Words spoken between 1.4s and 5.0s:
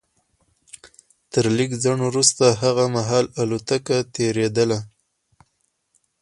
لږ ځنډ وروسته هغه مهال الوتکه تېرېدله